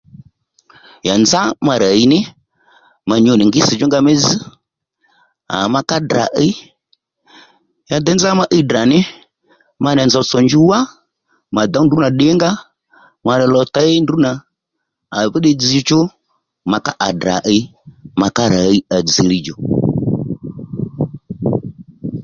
[1.07, 2.19] Ya nzá mà rà hiy ní
[3.09, 4.25] ma nyu nì ngísdjú nga mí zz
[5.53, 6.53] aa ma ká Ddrà iy
[7.89, 8.99] ya děy nzá ma íy Ddrà ní
[9.83, 10.79] ma nì nzòw tsò njuw wá
[11.55, 12.59] mà dǒw ndrú nà ddìnga ó
[13.25, 14.31] mà rà lò těy ndrǔ nà
[15.15, 15.99] aa fú ddiy dzzdjú
[16.71, 17.61] mà ká à Ddrà iy
[18.19, 19.55] mà ká rà ɦiy à dzilíy djò